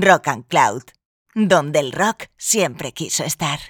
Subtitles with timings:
[0.00, 0.82] Rock and Cloud,
[1.34, 3.60] donde el rock siempre quiso estar.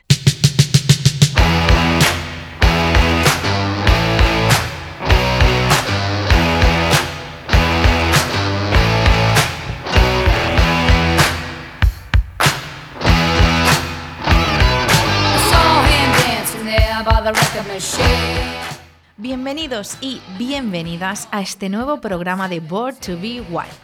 [19.16, 23.83] Bienvenidos y bienvenidas a este nuevo programa de Board to Be Wild.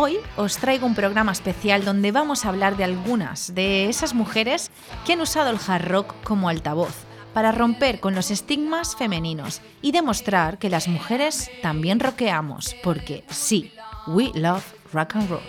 [0.00, 4.70] Hoy os traigo un programa especial donde vamos a hablar de algunas de esas mujeres
[5.04, 6.94] que han usado el hard rock como altavoz
[7.34, 13.72] para romper con los estigmas femeninos y demostrar que las mujeres también rockeamos, porque sí,
[14.06, 15.42] we love rock and roll.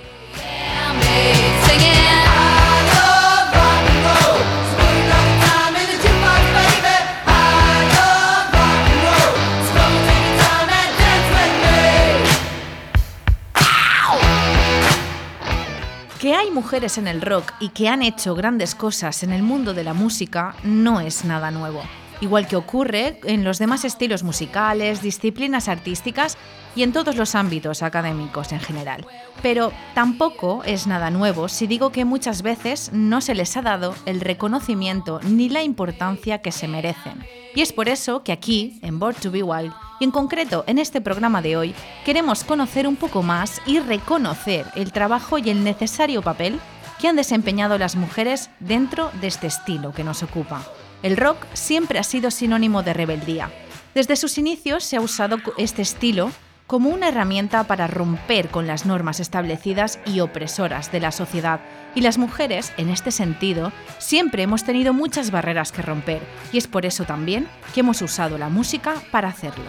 [16.19, 19.73] Que hay mujeres en el rock y que han hecho grandes cosas en el mundo
[19.73, 21.81] de la música no es nada nuevo,
[22.21, 26.37] igual que ocurre en los demás estilos musicales, disciplinas artísticas
[26.75, 29.05] y en todos los ámbitos académicos en general.
[29.41, 33.95] Pero tampoco es nada nuevo si digo que muchas veces no se les ha dado
[34.05, 37.23] el reconocimiento ni la importancia que se merecen.
[37.55, 40.77] Y es por eso que aquí, en Board to Be Wild, y en concreto en
[40.77, 41.75] este programa de hoy
[42.05, 46.59] queremos conocer un poco más y reconocer el trabajo y el necesario papel
[46.99, 50.61] que han desempeñado las mujeres dentro de este estilo que nos ocupa.
[51.01, 53.51] El rock siempre ha sido sinónimo de rebeldía.
[53.95, 56.31] Desde sus inicios se ha usado este estilo
[56.67, 61.61] como una herramienta para romper con las normas establecidas y opresoras de la sociedad.
[61.95, 66.67] Y las mujeres, en este sentido, siempre hemos tenido muchas barreras que romper, y es
[66.67, 69.65] por eso también que hemos usado la música para hacerlo.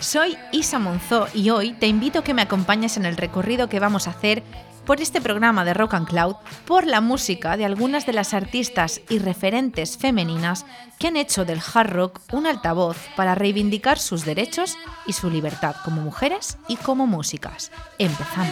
[0.00, 3.80] Soy Isa Monzó y hoy te invito a que me acompañes en el recorrido que
[3.80, 4.42] vamos a hacer
[4.88, 6.36] por este programa de Rock and Cloud
[6.66, 10.64] por la música de algunas de las artistas y referentes femeninas
[10.98, 15.76] que han hecho del hard rock un altavoz para reivindicar sus derechos y su libertad
[15.84, 17.70] como mujeres y como músicas.
[17.98, 18.48] Empezamos.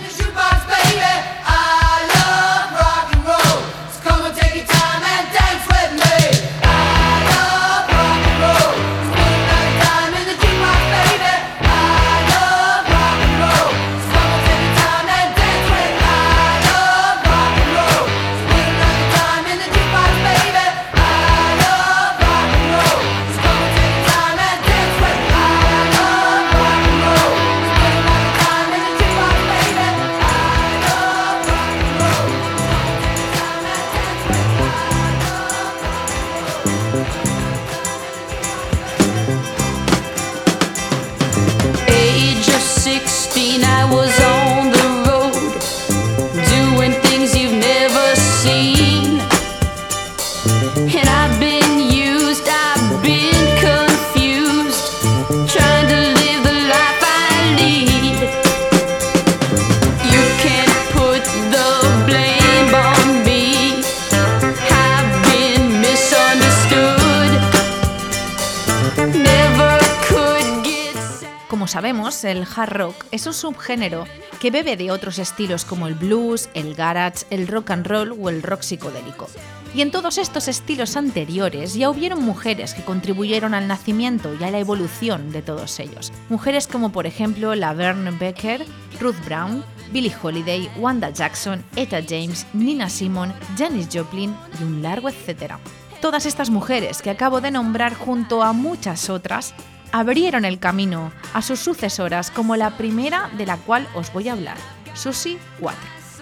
[72.06, 74.04] El hard rock es un subgénero
[74.38, 78.28] que bebe de otros estilos como el blues, el garage, el rock and roll o
[78.28, 79.26] el rock psicodélico.
[79.74, 84.52] Y en todos estos estilos anteriores ya hubieron mujeres que contribuyeron al nacimiento y a
[84.52, 86.12] la evolución de todos ellos.
[86.28, 88.64] Mujeres como por ejemplo la Verne Becker,
[89.00, 95.08] Ruth Brown, Billie Holiday, Wanda Jackson, Etta James, Nina Simone, Janis Joplin y un largo
[95.08, 95.58] etcétera.
[96.00, 99.54] Todas estas mujeres que acabo de nombrar junto a muchas otras
[99.92, 104.32] abrieron el camino a sus sucesoras como la primera de la cual os voy a
[104.32, 104.56] hablar,
[104.94, 105.78] Susie Water.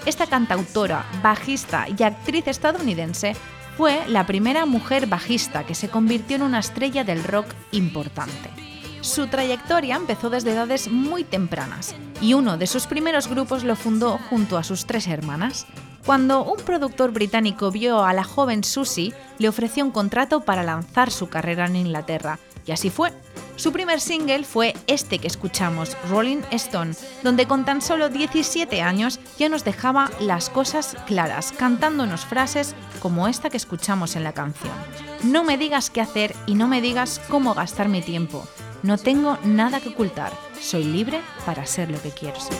[0.06, 3.34] Esta cantautora, bajista y actriz estadounidense
[3.76, 8.50] fue la primera mujer bajista que se convirtió en una estrella del rock importante.
[9.00, 14.18] Su trayectoria empezó desde edades muy tempranas y uno de sus primeros grupos lo fundó
[14.30, 15.66] junto a sus tres hermanas.
[16.06, 21.10] Cuando un productor británico vio a la joven Susie, le ofreció un contrato para lanzar
[21.10, 23.12] su carrera en Inglaterra, y así fue.
[23.56, 29.20] Su primer single fue este que escuchamos, Rolling Stone, donde con tan solo 17 años
[29.38, 34.72] ya nos dejaba las cosas claras, cantándonos frases como esta que escuchamos en la canción.
[35.22, 38.46] No me digas qué hacer y no me digas cómo gastar mi tiempo.
[38.82, 40.32] No tengo nada que ocultar.
[40.60, 42.58] Soy libre para ser lo que quiero ser.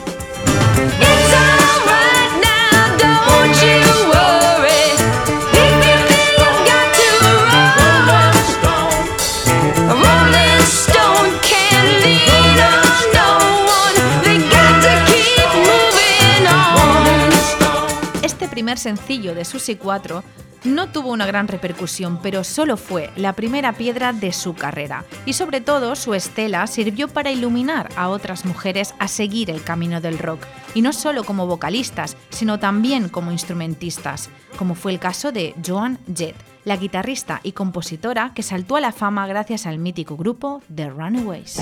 [18.55, 20.23] Primer sencillo de Susie 4,
[20.63, 25.03] no tuvo una gran repercusión, pero solo fue la primera piedra de su carrera.
[25.25, 29.99] Y sobre todo, su estela sirvió para iluminar a otras mujeres a seguir el camino
[29.99, 30.39] del rock.
[30.73, 35.99] Y no solo como vocalistas, sino también como instrumentistas, como fue el caso de Joan
[36.15, 40.91] Jett, la guitarrista y compositora que saltó a la fama gracias al mítico grupo The
[40.91, 41.59] Runaways.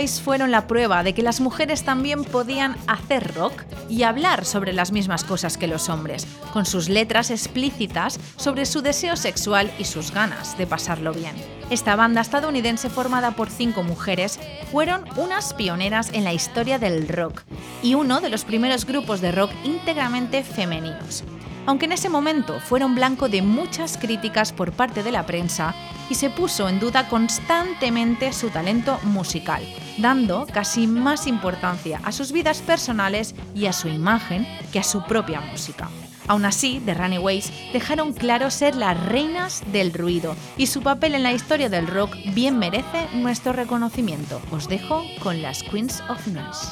[0.00, 4.92] Fueron la prueba de que las mujeres también podían hacer rock y hablar sobre las
[4.92, 10.10] mismas cosas que los hombres, con sus letras explícitas sobre su deseo sexual y sus
[10.10, 11.34] ganas de pasarlo bien.
[11.68, 14.40] Esta banda estadounidense formada por cinco mujeres
[14.72, 17.42] fueron unas pioneras en la historia del rock
[17.82, 21.24] y uno de los primeros grupos de rock íntegramente femeninos
[21.70, 25.72] aunque en ese momento fueron blanco de muchas críticas por parte de la prensa
[26.08, 29.62] y se puso en duda constantemente su talento musical,
[29.96, 35.04] dando casi más importancia a sus vidas personales y a su imagen que a su
[35.04, 35.88] propia música.
[36.26, 41.22] Aún así, The Runaways dejaron claro ser las reinas del ruido y su papel en
[41.22, 44.42] la historia del rock bien merece nuestro reconocimiento.
[44.50, 46.66] Os dejo con las Queens of Noise.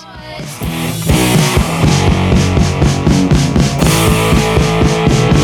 [3.98, 5.38] Thank you.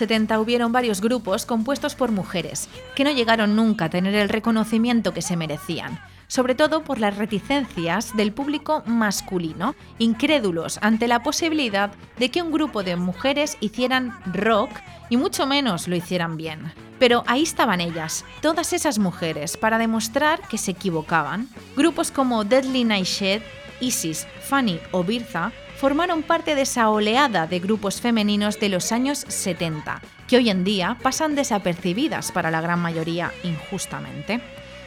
[0.00, 5.12] 70 hubieron varios grupos compuestos por mujeres, que no llegaron nunca a tener el reconocimiento
[5.12, 11.92] que se merecían, sobre todo por las reticencias del público masculino, incrédulos ante la posibilidad
[12.18, 14.70] de que un grupo de mujeres hicieran rock
[15.10, 16.72] y mucho menos lo hicieran bien.
[16.98, 21.46] Pero ahí estaban ellas, todas esas mujeres, para demostrar que se equivocaban.
[21.76, 23.42] Grupos como Deadly Nightshade,
[23.80, 29.24] Isis, Fanny o Birza formaron parte de esa oleada de grupos femeninos de los años
[29.26, 34.42] 70, que hoy en día pasan desapercibidas para la gran mayoría injustamente.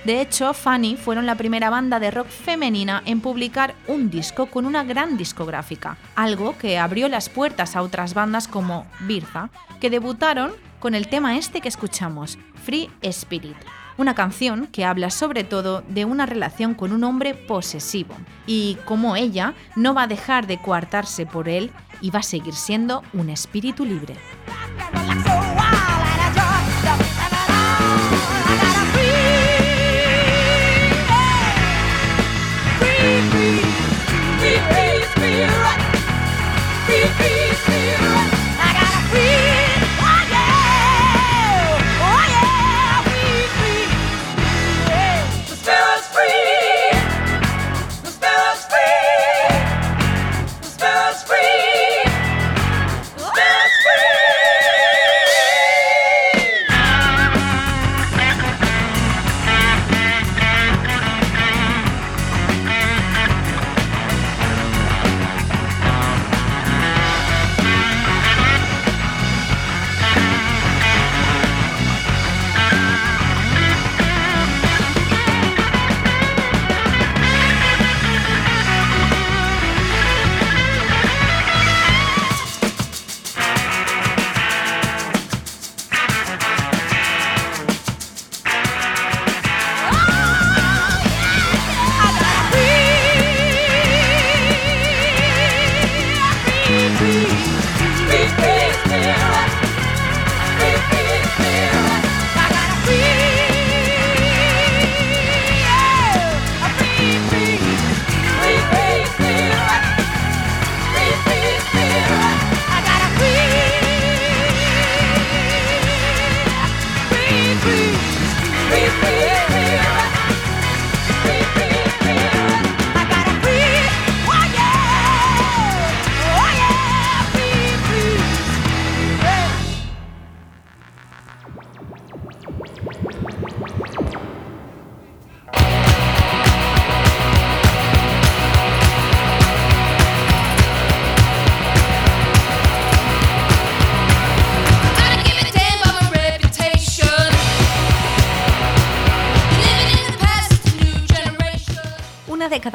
[0.06, 4.68] De hecho, Fanny fueron la primera banda de rock femenina en publicar un disco con
[4.68, 9.50] una gran discográfica, algo que abrió las puertas a otras bandas como Birza,
[9.82, 13.58] que debutaron con el tema este que escuchamos, Free Spirit,
[13.98, 18.16] una canción que habla sobre todo de una relación con un hombre posesivo
[18.48, 21.72] y cómo ella no va a dejar de coartarse por él
[22.02, 24.16] y va a seguir siendo un espíritu libre.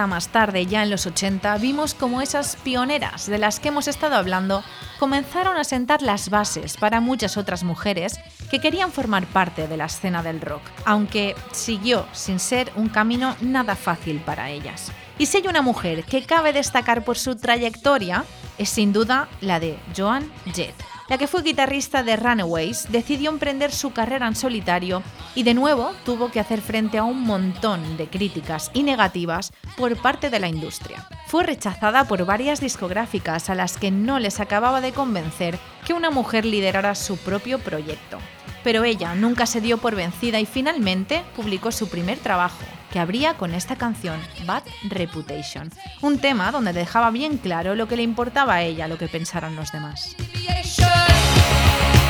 [0.07, 4.17] Más tarde, ya en los 80, vimos como esas pioneras de las que hemos estado
[4.17, 4.63] hablando
[4.99, 8.19] comenzaron a sentar las bases para muchas otras mujeres
[8.51, 13.37] que querían formar parte de la escena del rock, aunque siguió sin ser un camino
[13.41, 14.93] nada fácil para ellas.
[15.19, 18.25] Y si hay una mujer que cabe destacar por su trayectoria,
[18.57, 20.75] es sin duda la de Joan Jett
[21.09, 25.03] la que fue guitarrista de Runaways, decidió emprender su carrera en solitario
[25.35, 29.97] y de nuevo tuvo que hacer frente a un montón de críticas y negativas por
[29.97, 31.07] parte de la industria.
[31.27, 36.11] Fue rechazada por varias discográficas a las que no les acababa de convencer que una
[36.11, 38.19] mujer liderara su propio proyecto.
[38.65, 43.35] Pero ella nunca se dio por vencida y finalmente publicó su primer trabajo, que abría
[43.35, 45.71] con esta canción, Bad Reputation,
[46.03, 49.57] un tema donde dejaba bien claro lo que le importaba a ella, lo que pensaran
[49.57, 50.17] los demás.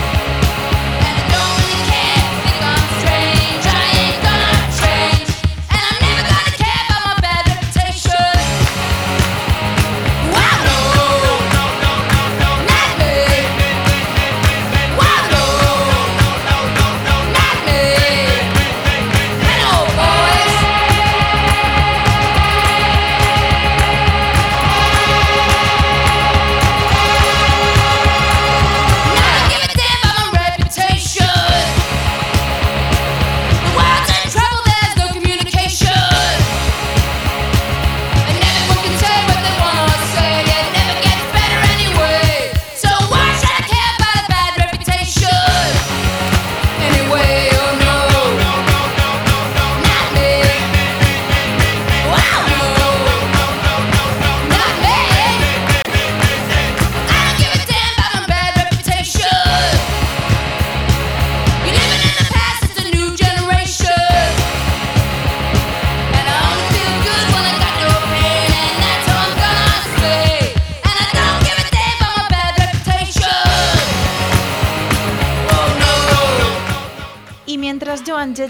[0.01, 0.38] Thank you.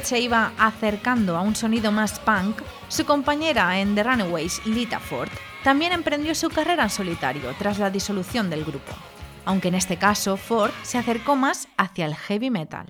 [0.03, 5.31] Se iba acercando a un sonido más punk, su compañera en The Runaways, Lita Ford,
[5.65, 8.93] también emprendió su carrera en solitario tras la disolución del grupo,
[9.45, 12.87] aunque en este caso Ford se acercó más hacia el heavy metal.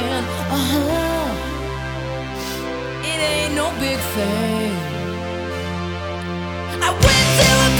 [0.00, 0.24] Old man.
[0.50, 1.28] Uh huh.
[3.04, 4.74] It ain't no big thing.
[6.82, 7.70] I went to a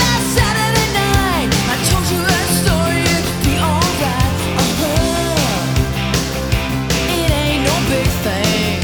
[0.00, 1.50] last Saturday night.
[1.68, 1.76] I
[2.60, 3.04] story,
[3.44, 4.36] be alright.
[4.56, 5.42] Uh huh.
[7.18, 8.80] It ain't no big thing.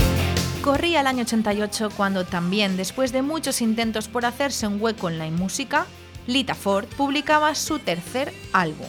[0.63, 5.19] Corría el año 88 cuando también, después de muchos intentos por hacerse un hueco en
[5.19, 5.87] la música,
[6.27, 8.89] Lita Ford publicaba su tercer álbum,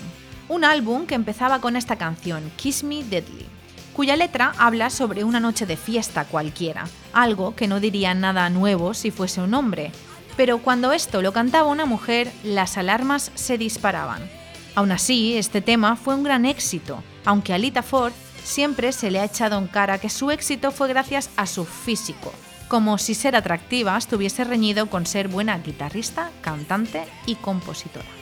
[0.50, 3.46] un álbum que empezaba con esta canción, Kiss Me Deadly,
[3.98, 8.94] cuya letra habla sobre una noche de fiesta cualquiera, algo que no diría nada nuevo
[8.94, 9.92] si fuese un hombre.
[10.36, 14.30] Pero cuando esto lo cantaba una mujer, las alarmas se disparaban.
[14.76, 18.14] Aún así, este tema fue un gran éxito, aunque a Lita Ford
[18.44, 22.32] siempre se le ha echado en cara que su éxito fue gracias a su físico,
[22.68, 28.17] como si ser atractiva estuviese reñido con ser buena guitarrista, cantante y compositora.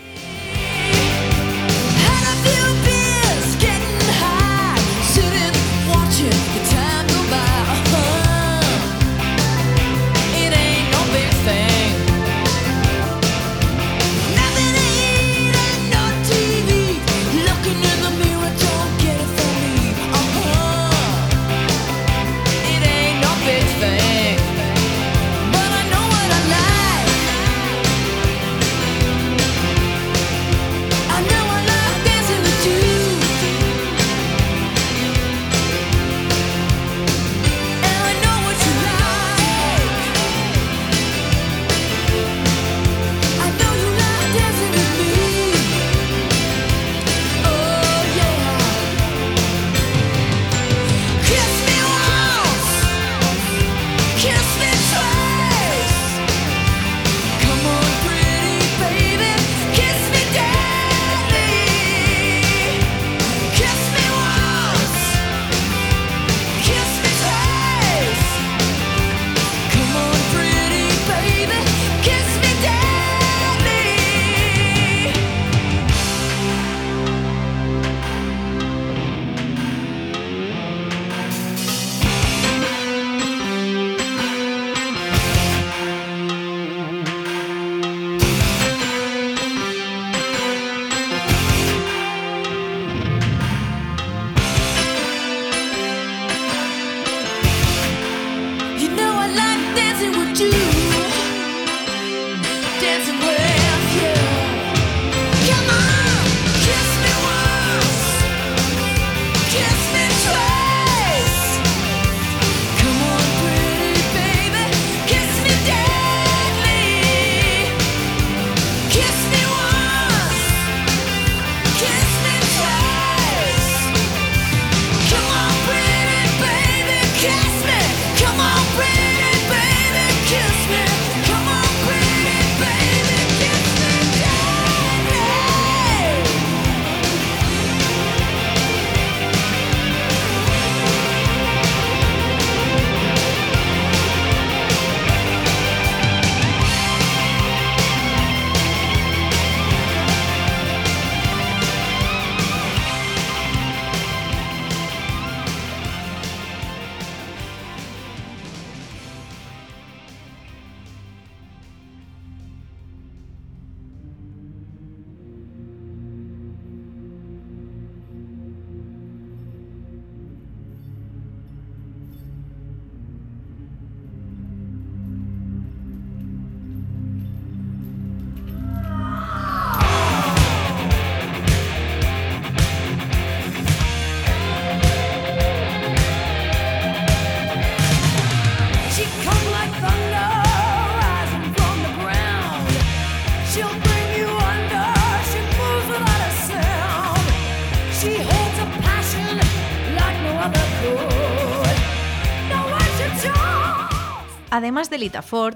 [204.76, 205.56] Además de Lita Ford,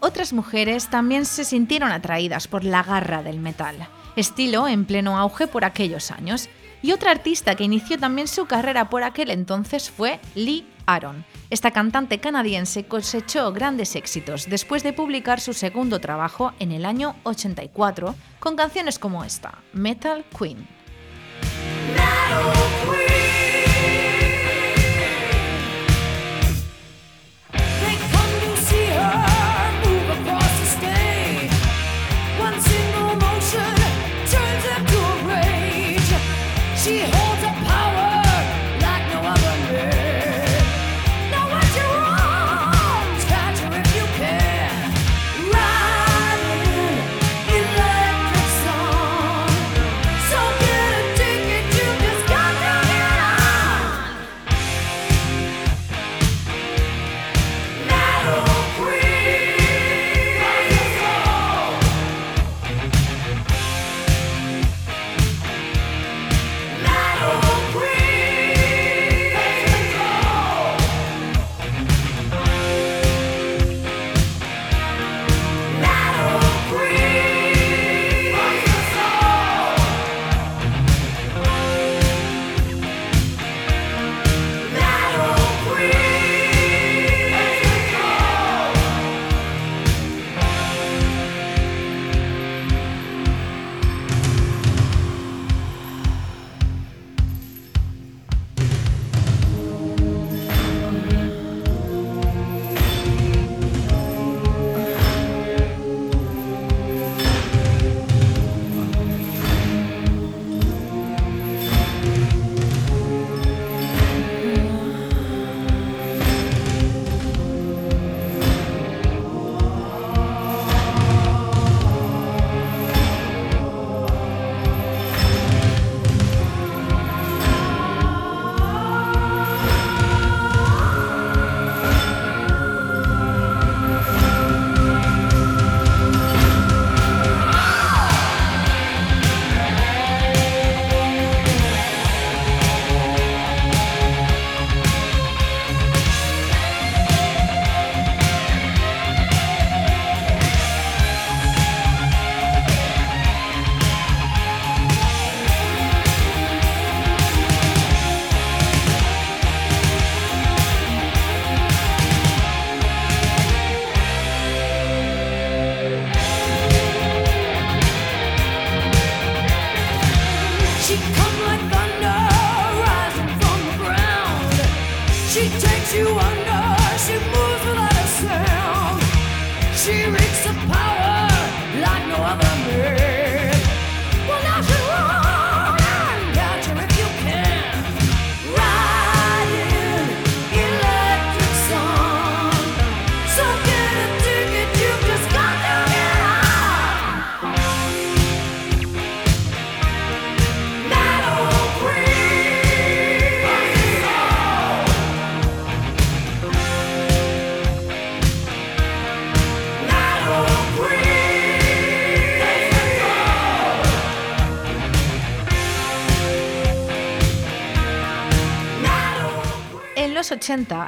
[0.00, 3.76] otras mujeres también se sintieron atraídas por la garra del metal,
[4.16, 6.48] estilo en pleno auge por aquellos años.
[6.82, 11.24] Y otra artista que inició también su carrera por aquel entonces fue Lee Aaron.
[11.48, 17.14] Esta cantante canadiense cosechó grandes éxitos después de publicar su segundo trabajo en el año
[17.22, 20.66] 84 con canciones como esta, Metal Queen.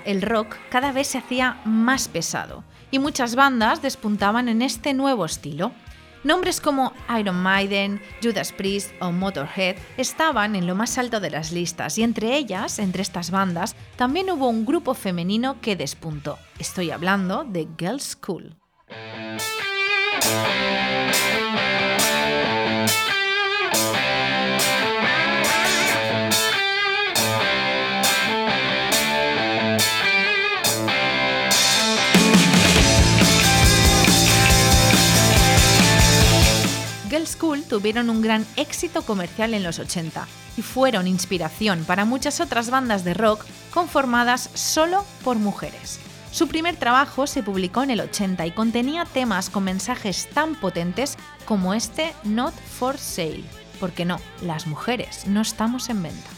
[0.05, 5.25] El rock cada vez se hacía más pesado y muchas bandas despuntaban en este nuevo
[5.25, 5.73] estilo.
[6.23, 11.51] Nombres como Iron Maiden, Judas Priest o Motorhead estaban en lo más alto de las
[11.51, 16.39] listas y entre ellas, entre estas bandas, también hubo un grupo femenino que despuntó.
[16.61, 18.55] Estoy hablando de Girls' School.
[37.27, 40.27] School tuvieron un gran éxito comercial en los 80
[40.57, 46.01] y fueron inspiración para muchas otras bandas de rock conformadas solo por mujeres.
[46.31, 51.17] Su primer trabajo se publicó en el 80 y contenía temas con mensajes tan potentes
[51.47, 53.45] como este Not for Sale,
[53.81, 56.38] porque no, las mujeres no estamos en venta.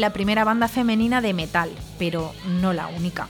[0.00, 3.28] La primera banda femenina de metal, pero no la única.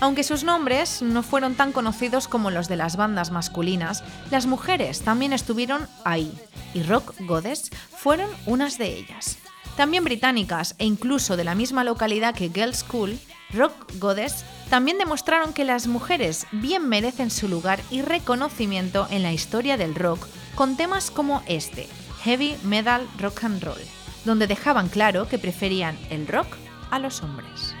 [0.00, 5.00] Aunque sus nombres no fueron tan conocidos como los de las bandas masculinas, las mujeres
[5.00, 6.32] también estuvieron ahí,
[6.72, 9.38] y Rock Goddess fueron unas de ellas.
[9.76, 13.18] También británicas e incluso de la misma localidad que Girl School,
[13.52, 19.32] Rock Goddess también demostraron que las mujeres bien merecen su lugar y reconocimiento en la
[19.32, 21.88] historia del rock con temas como este,
[22.22, 23.80] Heavy Metal Rock and Roll,
[24.24, 26.48] donde dejaban claro que preferían el rock
[26.90, 27.74] a los hombres.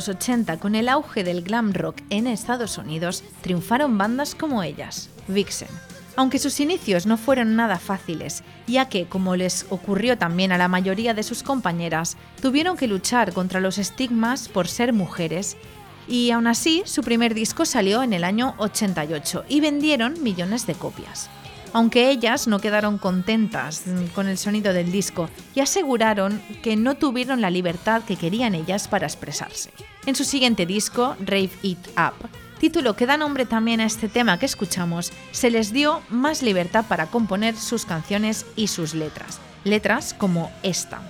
[0.00, 5.10] Los 80, con el auge del glam rock en Estados Unidos, triunfaron bandas como ellas,
[5.28, 5.68] Vixen.
[6.16, 10.68] Aunque sus inicios no fueron nada fáciles, ya que, como les ocurrió también a la
[10.68, 15.58] mayoría de sus compañeras, tuvieron que luchar contra los estigmas por ser mujeres,
[16.08, 20.76] y aún así su primer disco salió en el año 88 y vendieron millones de
[20.76, 21.28] copias
[21.72, 23.84] aunque ellas no quedaron contentas
[24.14, 28.88] con el sonido del disco y aseguraron que no tuvieron la libertad que querían ellas
[28.88, 29.70] para expresarse.
[30.06, 34.38] En su siguiente disco, Rave It Up, título que da nombre también a este tema
[34.38, 39.38] que escuchamos, se les dio más libertad para componer sus canciones y sus letras.
[39.64, 41.02] Letras como esta.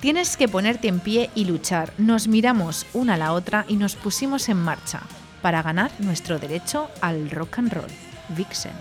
[0.00, 1.92] Tienes que ponerte en pie y luchar.
[1.98, 5.02] Nos miramos una a la otra y nos pusimos en marcha
[5.42, 7.90] para ganar nuestro derecho al rock and roll.
[8.30, 8.72] Vixen.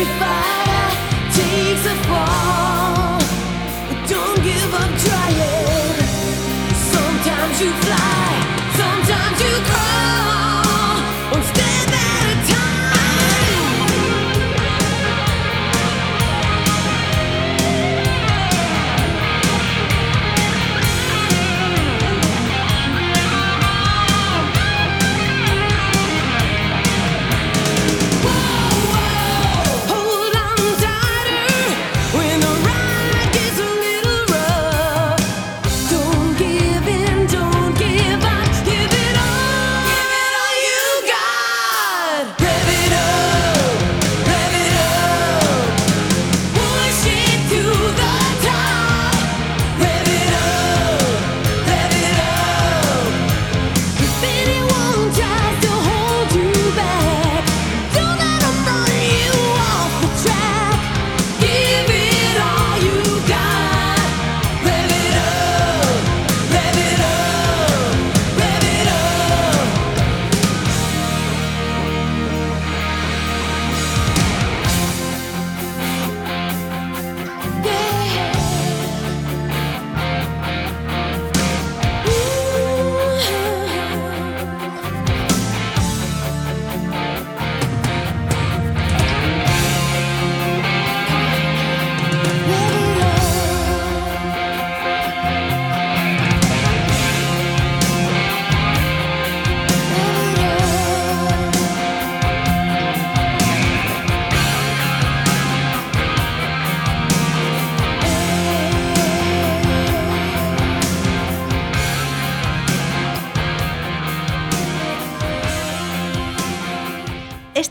[0.00, 0.86] Every fighter
[1.34, 3.18] takes a fall.
[3.88, 5.96] But don't give up trying.
[6.72, 8.47] Sometimes you fly.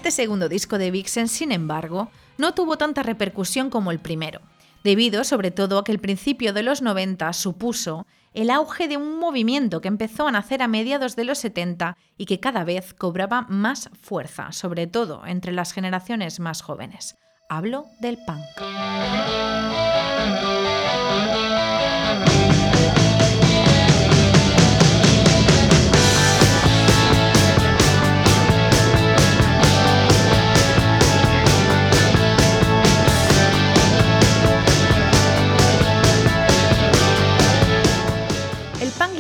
[0.08, 4.40] Este segundo disco de Vixen, sin embargo, no tuvo tanta repercusión como el primero,
[4.82, 9.20] debido sobre todo a que el principio de los 90 supuso el auge de un
[9.20, 13.48] movimiento que empezó a nacer a mediados de los 70 y que cada vez cobraba
[13.50, 17.18] más fuerza, sobre todo entre las generaciones más jóvenes.
[17.50, 18.46] Hablo del punk.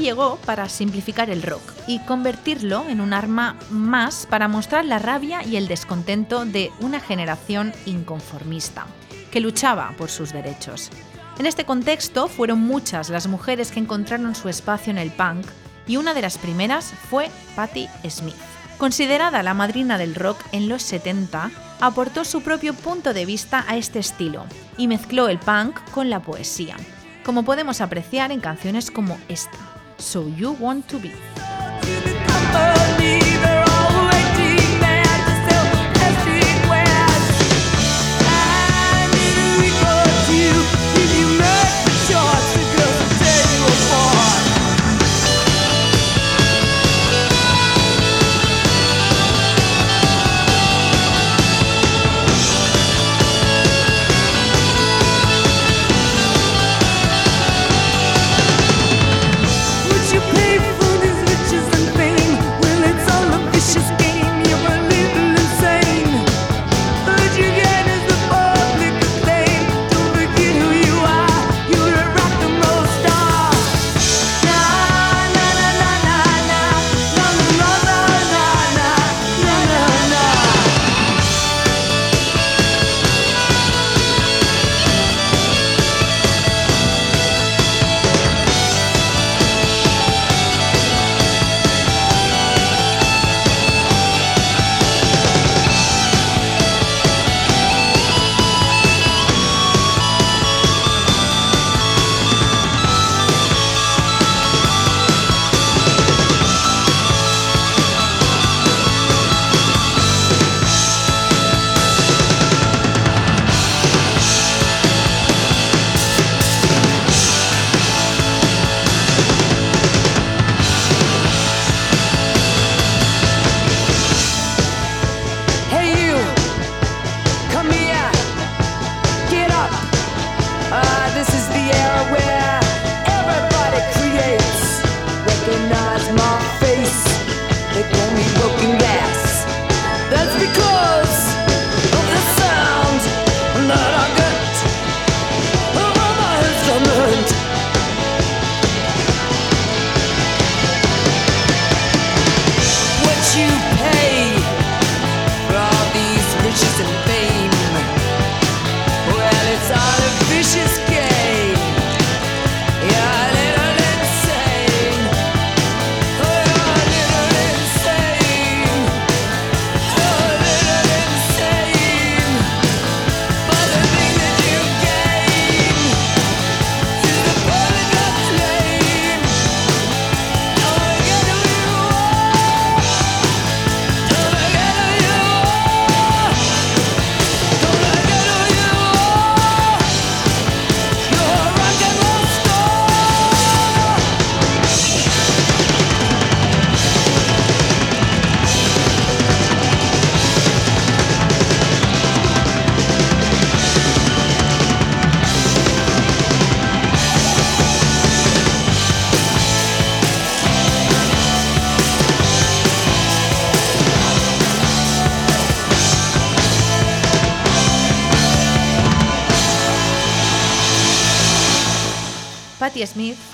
[0.07, 5.43] Llegó para simplificar el rock y convertirlo en un arma más para mostrar la rabia
[5.43, 8.85] y el descontento de una generación inconformista,
[9.31, 10.91] que luchaba por sus derechos.
[11.39, 15.45] En este contexto fueron muchas las mujeres que encontraron su espacio en el punk
[15.87, 18.33] y una de las primeras fue Patti Smith.
[18.77, 21.51] Considerada la madrina del rock en los 70,
[21.81, 24.45] aportó su propio punto de vista a este estilo
[24.77, 26.77] y mezcló el punk con la poesía,
[27.25, 29.76] como podemos apreciar en canciones como esta.
[29.99, 31.13] So You Want to Be.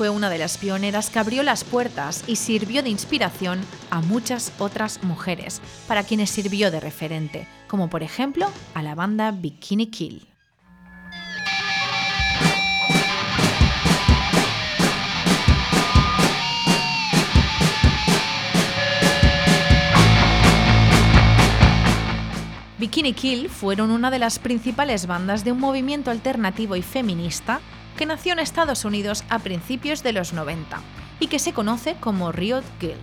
[0.04, 4.52] Fue una de las pioneras que abrió las puertas y sirvió de inspiración a muchas
[4.60, 10.28] otras mujeres, para quienes sirvió de referente, como por ejemplo a la banda Bikini Kill.
[22.78, 27.62] Bikini Kill fueron una de las principales bandas de un movimiento alternativo y feminista
[28.04, 30.82] que nació en Estados Unidos a principios de los 90
[31.22, 33.00] y que se conoce como Riot Girl.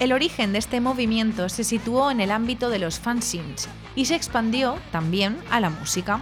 [0.00, 4.16] El origen de este movimiento se situó en el ámbito de los fanzines y se
[4.16, 6.20] expandió también a la música.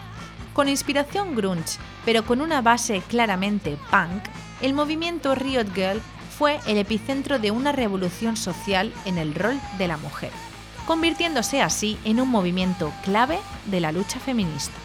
[0.53, 4.23] Con inspiración grunge, pero con una base claramente punk,
[4.61, 6.03] el movimiento Riot Girl
[6.37, 10.33] fue el epicentro de una revolución social en el rol de la mujer,
[10.87, 14.77] convirtiéndose así en un movimiento clave de la lucha feminista.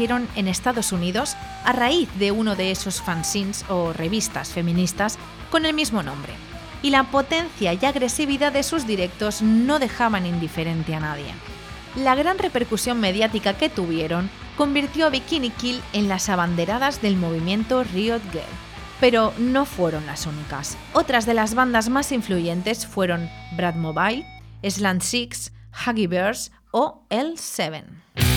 [0.00, 5.18] En Estados Unidos a raíz de uno de esos fanzines o revistas feministas
[5.50, 6.32] con el mismo nombre.
[6.82, 11.34] Y la potencia y agresividad de sus directos no dejaban indiferente a nadie.
[11.96, 17.82] La gran repercusión mediática que tuvieron convirtió a Bikini Kill en las abanderadas del movimiento
[17.82, 18.44] Riot Girl.
[19.00, 20.76] Pero no fueron las únicas.
[20.92, 24.24] Otras de las bandas más influyentes fueron Brad Mobile,
[24.62, 28.27] Slant Six, Huggy Bears o L7.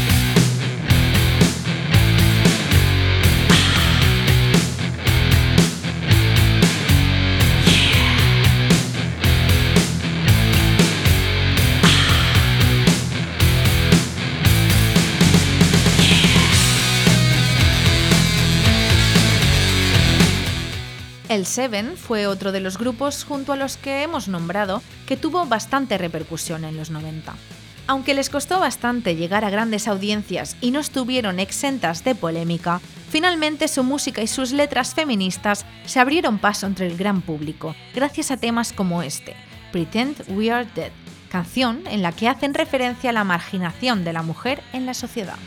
[21.32, 25.46] El Seven fue otro de los grupos junto a los que hemos nombrado que tuvo
[25.46, 27.34] bastante repercusión en los 90.
[27.88, 33.70] Aunque les costó bastante llegar a grandes audiencias y no estuvieron exentas de polémica, finalmente
[33.70, 38.36] su música y sus letras feministas se abrieron paso entre el gran público, gracias a
[38.36, 39.34] temas como este,
[39.72, 40.92] Pretend We Are Dead,
[41.30, 45.38] canción en la que hacen referencia a la marginación de la mujer en la sociedad.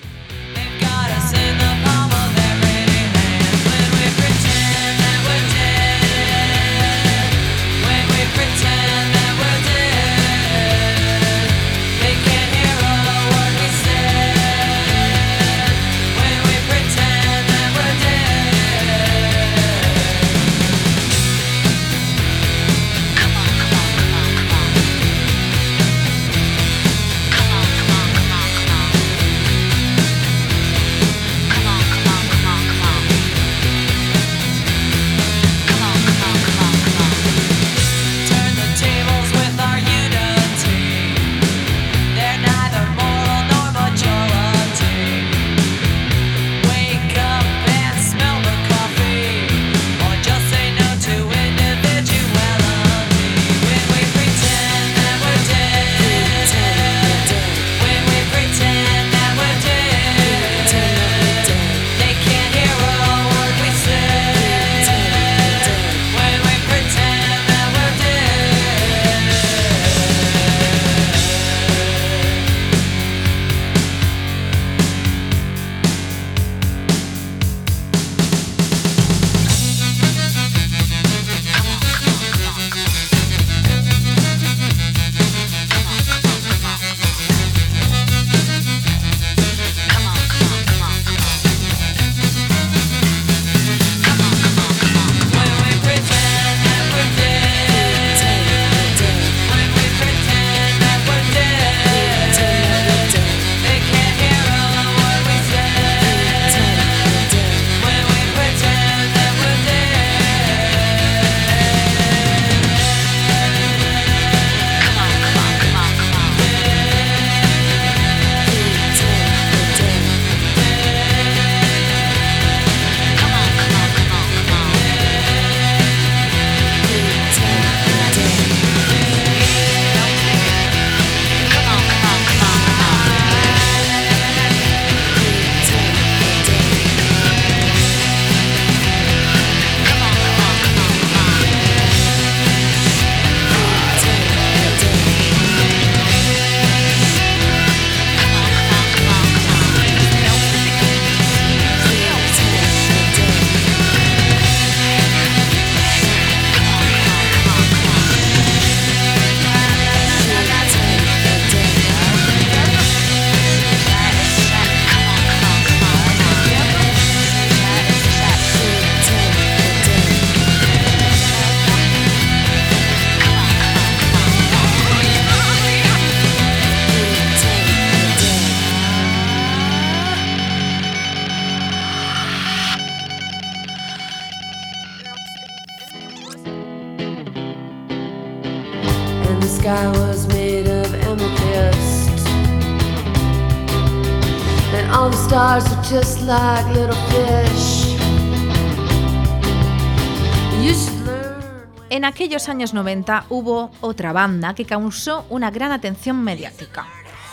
[201.91, 206.87] En aquellos años 90 hubo otra banda que causó una gran atención mediática,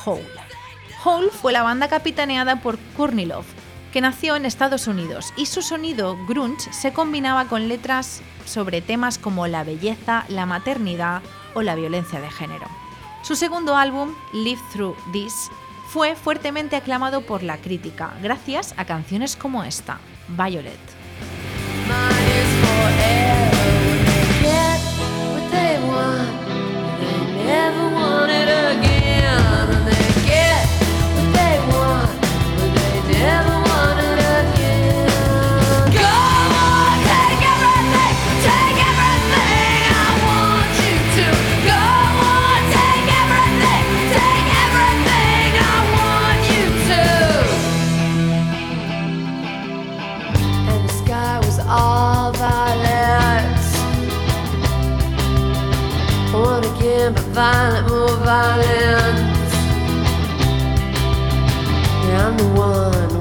[0.06, 0.26] Hole.
[1.06, 3.48] Hole fue la banda capitaneada por Courtney Love,
[3.94, 9.18] que nació en Estados Unidos y su sonido grunge se combinaba con letras sobre temas
[9.18, 11.22] como la belleza, la maternidad
[11.54, 12.68] o la violencia de género.
[13.24, 15.50] Su segundo álbum, Live Through This,
[15.92, 20.80] fue fuertemente aclamado por la crítica gracias a canciones como esta, Violet.
[57.10, 59.18] Violent, more violent.
[62.06, 63.21] Yeah, I'm the one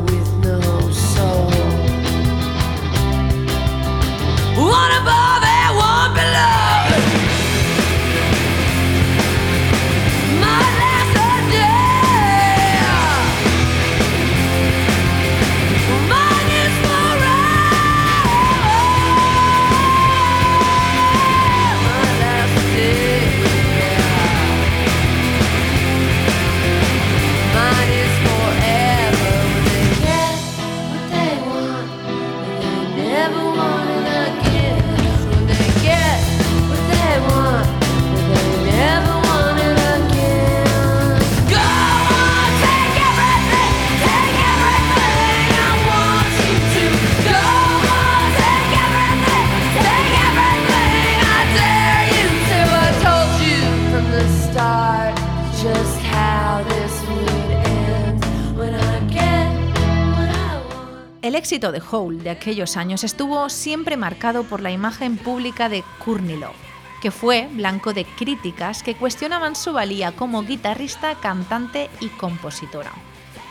[61.60, 66.56] de Hole de aquellos años estuvo siempre marcado por la imagen pública de Courtney Love,
[67.02, 72.92] que fue blanco de críticas que cuestionaban su valía como guitarrista, cantante y compositora,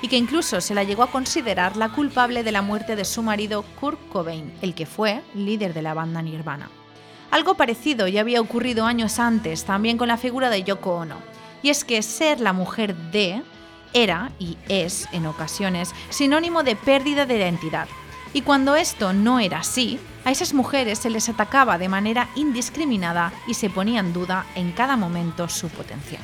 [0.02, 3.22] y que incluso se la llegó a considerar la culpable de la muerte de su
[3.22, 6.72] marido Kurt Cobain, el que fue líder de la banda Nirvana.
[7.30, 11.18] Algo parecido ya había ocurrido años antes, también con la figura de Yoko Ono,
[11.62, 13.44] y es que ser la mujer de
[13.94, 17.88] era y es, en ocasiones, sinónimo de pérdida de identidad.
[18.34, 23.34] Y cuando esto no era así, a esas mujeres se les atacaba de manera indiscriminada
[23.48, 26.22] y se ponía en duda en cada momento su potencial.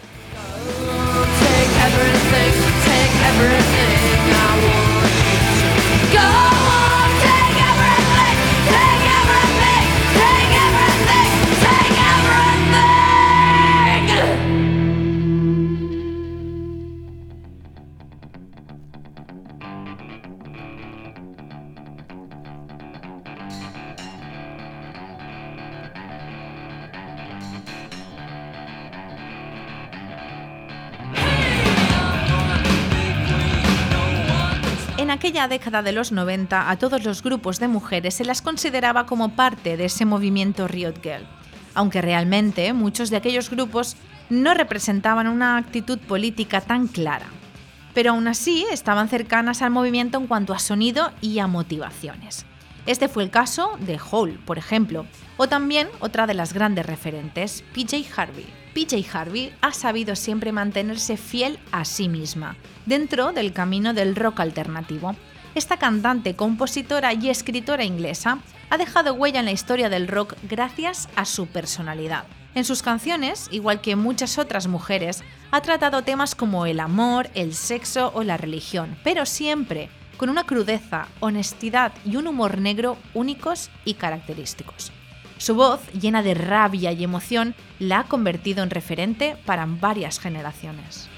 [6.11, 7.05] En
[35.48, 39.78] década de los 90 a todos los grupos de mujeres se las consideraba como parte
[39.78, 41.26] de ese movimiento Riot Girl,
[41.74, 43.98] aunque realmente muchos de aquellos grupos
[44.30, 47.28] no representaban una actitud política tan clara.
[47.93, 52.46] Pero aún así estaban cercanas al movimiento en cuanto a sonido y a motivaciones.
[52.86, 57.64] Este fue el caso de Hole, por ejemplo, o también otra de las grandes referentes,
[57.74, 58.46] PJ Harvey.
[58.76, 64.41] PJ Harvey ha sabido siempre mantenerse fiel a sí misma, dentro del camino del rock
[64.41, 65.16] alternativo.
[65.56, 68.39] Esta cantante, compositora y escritora inglesa
[68.70, 72.26] ha dejado huella en la historia del rock gracias a su personalidad.
[72.56, 77.53] En sus canciones, igual que muchas otras mujeres, ha tratado temas como el amor, el
[77.53, 83.70] sexo o la religión, pero siempre con una crudeza, honestidad y un humor negro únicos
[83.86, 84.91] y característicos.
[85.38, 91.10] Su voz, llena de rabia y emoción, la ha convertido en referente para varias generaciones.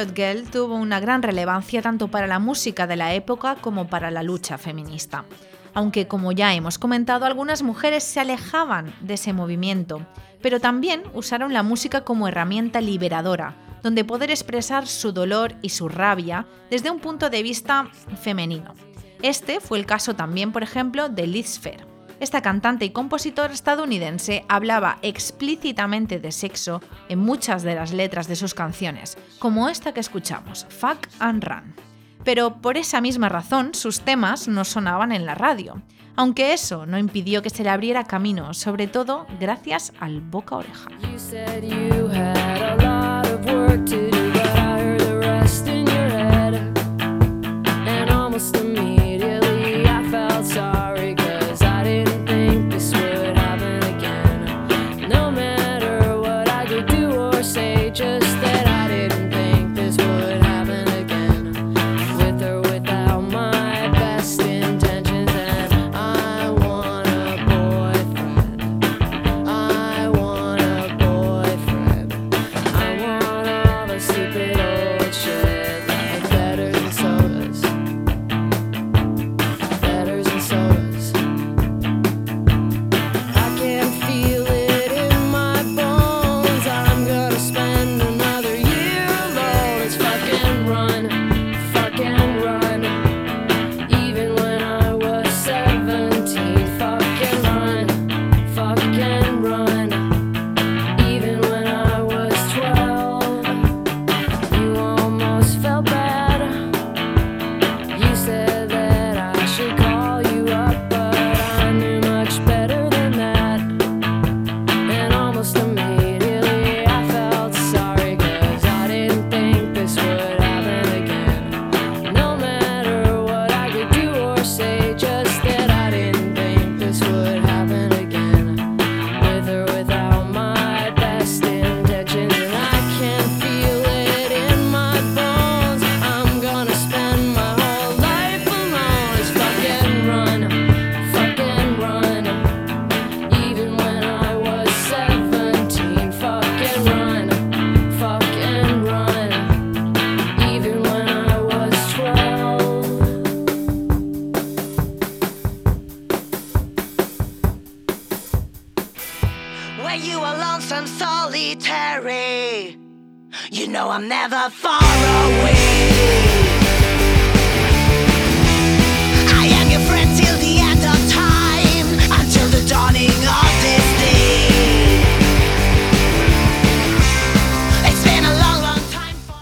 [0.00, 4.10] Riot Girl tuvo una gran relevancia tanto para la música de la época como para
[4.10, 5.26] la lucha feminista.
[5.74, 10.06] Aunque, como ya hemos comentado, algunas mujeres se alejaban de ese movimiento,
[10.40, 15.90] pero también usaron la música como herramienta liberadora, donde poder expresar su dolor y su
[15.90, 17.90] rabia desde un punto de vista
[18.22, 18.74] femenino.
[19.20, 21.89] Este fue el caso también, por ejemplo, de Liz Fair.
[22.20, 28.36] Esta cantante y compositora estadounidense hablaba explícitamente de sexo en muchas de las letras de
[28.36, 31.74] sus canciones, como esta que escuchamos, Fuck and Run.
[32.22, 35.80] Pero por esa misma razón sus temas no sonaban en la radio,
[36.14, 40.90] aunque eso no impidió que se le abriera camino, sobre todo gracias al boca oreja.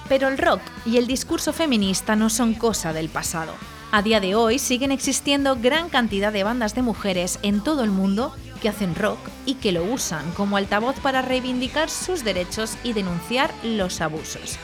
[0.08, 3.52] Pero el rock y el discurso feminista no son cosa del pasado.
[3.92, 7.90] A día de hoy siguen existiendo gran cantidad de bandas de mujeres en todo el
[7.90, 12.92] mundo que hacen rock y que lo usan como altavoz para reivindicar sus derechos y
[12.92, 14.58] denunciar los abusos.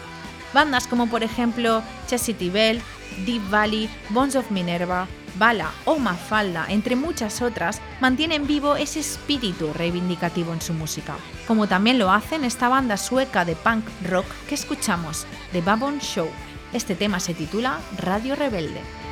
[0.53, 2.83] Bandas como por ejemplo Chastity Bell,
[3.27, 9.73] Deep Valley, Bones of Minerva, Bala o Mafalda, entre muchas otras, mantienen vivo ese espíritu
[9.73, 11.17] reivindicativo en su música,
[11.47, 16.29] como también lo hacen esta banda sueca de punk rock que escuchamos, The Babon Show.
[16.73, 19.04] Este tema se titula Radio Rebelde.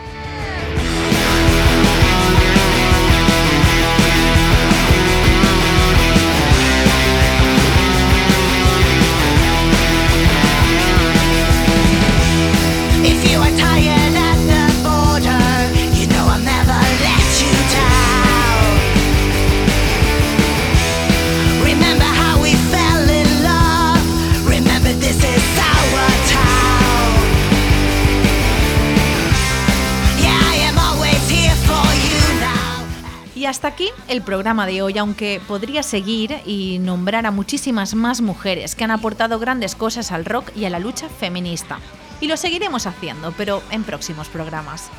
[33.63, 38.75] Hasta aquí el programa de hoy, aunque podría seguir y nombrar a muchísimas más mujeres
[38.75, 41.79] que han aportado grandes cosas al rock y a la lucha feminista.
[42.21, 44.91] Y lo seguiremos haciendo, pero en próximos programas.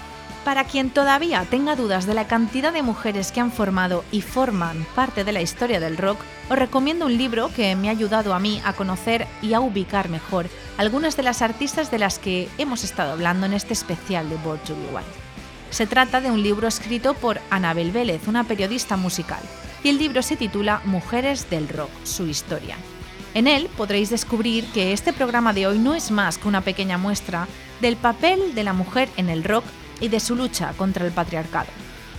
[0.46, 4.88] Para quien todavía tenga dudas de la cantidad de mujeres que han formado y forman
[4.96, 8.40] parte de la historia del rock, os recomiendo un libro que me ha ayudado a
[8.40, 10.48] mí a conocer y a ubicar mejor
[10.78, 14.60] algunas de las artistas de las que hemos estado hablando en este especial de Born
[14.60, 15.23] to Be Wild.
[15.74, 19.42] Se trata de un libro escrito por Anabel Vélez, una periodista musical,
[19.84, 22.78] y el libro se titula Mujeres del Rock, su historia.
[23.34, 27.00] En él podréis descubrir que este programa de hoy no es más que una pequeña
[27.00, 27.48] muestra
[27.82, 29.66] del papel de la mujer en el rock
[30.00, 31.72] y de su lucha contra el patriarcado.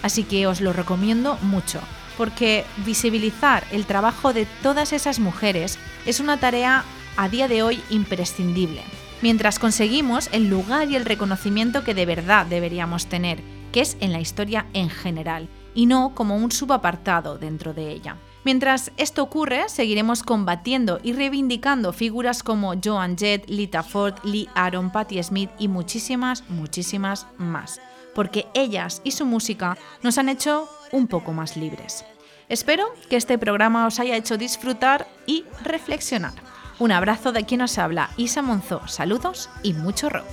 [0.03, 1.79] Así que os lo recomiendo mucho,
[2.19, 6.83] porque visibilizar el trabajo de todas esas mujeres es una tarea
[7.17, 8.83] a día de hoy imprescindible,
[9.25, 13.41] mientras conseguimos el lugar y el reconocimiento que de verdad deberíamos tener,
[13.72, 18.18] que es en la historia en general, y no como un subapartado dentro de ella.
[18.45, 24.93] Mientras esto ocurre, seguiremos combatiendo y reivindicando figuras como Joan Jett, Lita Ford, Lee Aaron,
[24.93, 27.81] Patti Smith y muchísimas, muchísimas más,
[28.14, 32.05] porque ellas y su música nos han hecho un poco más libres.
[32.51, 36.35] Espero que este programa os haya hecho disfrutar y reflexionar.
[36.79, 38.87] Un abrazo de quien nos habla, Isa Monzó.
[38.89, 40.27] Saludos y mucho rock.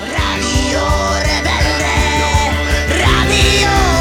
[0.00, 0.80] Radio
[1.20, 3.91] Rebelde, Radio